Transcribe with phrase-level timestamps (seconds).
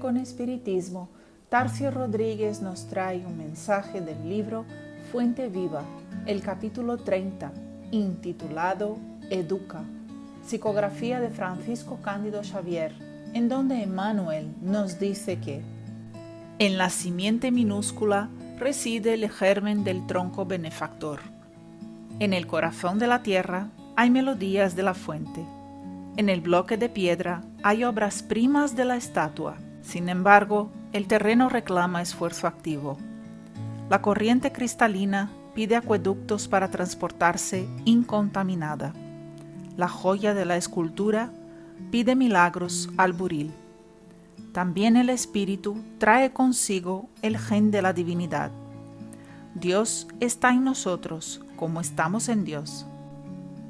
[0.00, 1.08] con Espiritismo,
[1.48, 4.64] Tarcio Rodríguez nos trae un mensaje del libro
[5.12, 5.82] Fuente Viva,
[6.26, 7.52] el capítulo 30,
[7.90, 8.96] intitulado
[9.30, 9.82] Educa,
[10.44, 12.94] psicografía de Francisco Cándido Xavier,
[13.34, 15.62] en donde Emmanuel nos dice que
[16.58, 21.20] en la simiente minúscula reside el germen del tronco benefactor.
[22.20, 25.44] En el corazón de la tierra hay melodías de la fuente.
[26.16, 29.56] En el bloque de piedra hay obras primas de la estatua.
[29.82, 32.98] Sin embargo, el terreno reclama esfuerzo activo.
[33.90, 38.92] La corriente cristalina pide acueductos para transportarse incontaminada.
[39.76, 41.30] La joya de la escultura
[41.90, 43.52] pide milagros al buril.
[44.52, 48.52] También el Espíritu trae consigo el gen de la divinidad.
[49.56, 52.86] Dios está en nosotros como estamos en Dios.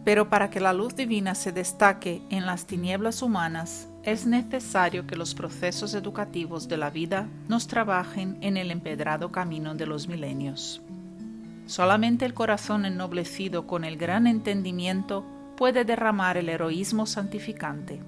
[0.05, 5.17] Pero para que la luz divina se destaque en las tinieblas humanas, es necesario que
[5.17, 10.83] los procesos educativos de la vida nos trabajen en el empedrado camino de los milenios.
[11.67, 15.25] Solamente el corazón ennoblecido con el gran entendimiento
[15.57, 18.03] puede derramar el heroísmo santificante.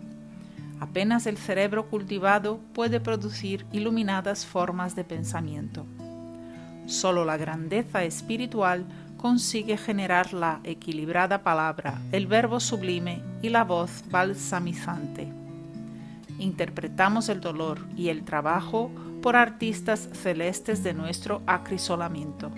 [0.79, 5.87] Apenas el cerebro cultivado puede producir iluminadas formas de pensamiento.
[6.85, 8.85] Solo la grandeza espiritual
[9.17, 15.29] consigue generar la equilibrada palabra, el verbo sublime y la voz balsamizante.
[16.39, 18.91] Interpretamos el dolor y el trabajo
[19.23, 22.51] por artistas celestes de nuestro acrisolamiento.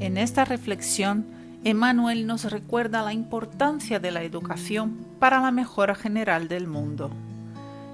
[0.00, 1.26] En esta reflexión,
[1.64, 7.10] Emmanuel nos recuerda la importancia de la educación para la mejora general del mundo.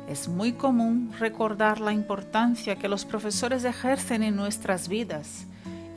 [0.09, 5.48] Es muy común recordar la importancia que los profesores ejercen en nuestras vidas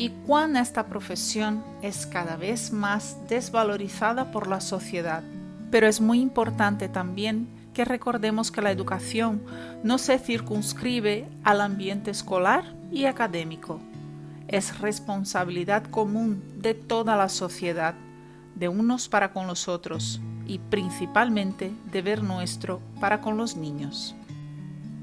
[0.02, 5.22] y cuán esta profesión es cada vez más desvalorizada por la sociedad.
[5.70, 9.44] Pero es muy importante también que recordemos que la educación
[9.84, 13.80] no se circunscribe al ambiente escolar y académico.
[14.48, 17.94] Es responsabilidad común de toda la sociedad,
[18.56, 24.16] de unos para con los otros, y principalmente deber nuestro para con los niños.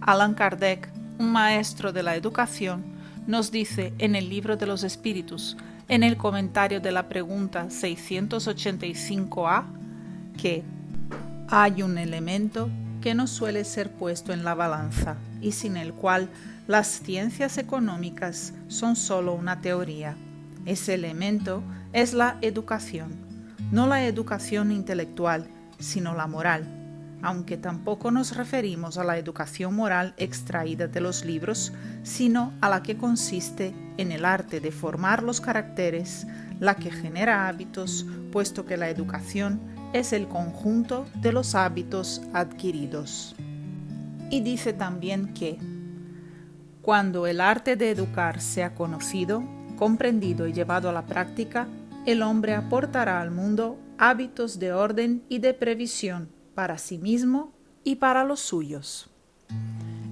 [0.00, 2.97] Alan Kardec, un maestro de la educación,
[3.28, 5.56] nos dice en el libro de los espíritus,
[5.87, 9.66] en el comentario de la pregunta 685a,
[10.37, 10.65] que
[11.49, 12.69] hay un elemento
[13.00, 16.28] que no suele ser puesto en la balanza y sin el cual
[16.66, 20.16] las ciencias económicas son solo una teoría.
[20.66, 21.62] Ese elemento
[21.93, 23.28] es la educación
[23.71, 25.47] no la educación intelectual,
[25.78, 26.78] sino la moral,
[27.23, 32.83] aunque tampoco nos referimos a la educación moral extraída de los libros, sino a la
[32.83, 36.27] que consiste en el arte de formar los caracteres,
[36.61, 39.61] la que genera hábitos, puesto que la educación
[39.93, 43.34] es el conjunto de los hábitos adquiridos.
[44.31, 45.59] Y dice también que,
[46.83, 49.43] cuando el arte de educar sea conocido,
[49.77, 51.67] comprendido y llevado a la práctica,
[52.07, 57.53] el hombre aportará al mundo hábitos de orden y de previsión para sí mismo
[57.85, 59.09] y para los suyos.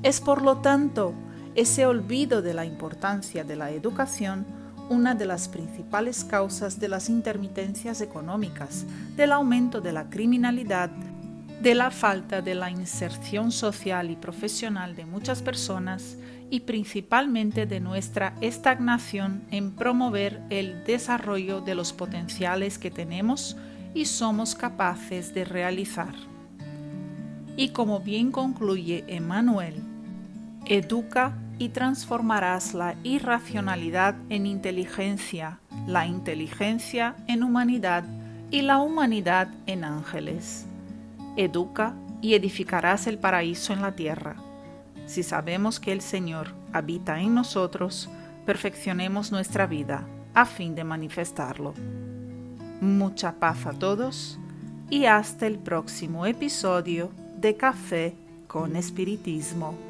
[0.05, 1.13] Es por lo tanto
[1.57, 4.47] ese olvido de la importancia de la educación
[4.89, 8.87] una de las principales causas de las intermitencias económicas,
[9.17, 10.89] del aumento de la criminalidad,
[11.63, 16.17] de la falta de la inserción social y profesional de muchas personas
[16.49, 23.57] y principalmente de nuestra estagnación en promover el desarrollo de los potenciales que tenemos
[23.95, 26.15] y somos capaces de realizar.
[27.57, 29.83] Y como bien concluye Emmanuel,
[30.67, 38.05] educa y transformarás la irracionalidad en inteligencia, la inteligencia en humanidad
[38.51, 40.67] y la humanidad en ángeles.
[41.37, 44.37] Educa y edificarás el paraíso en la tierra
[45.07, 48.11] si sabemos que el Señor habita en nosotros,
[48.45, 50.05] perfeccionemos nuestra vida
[50.35, 51.75] a fin de manifestarlo.
[52.81, 54.39] Mucha paz a todos
[54.91, 58.15] y hasta el próximo episodio de Café
[58.47, 59.86] con Espiritismo.